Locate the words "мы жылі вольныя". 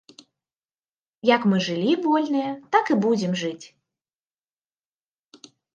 1.51-2.51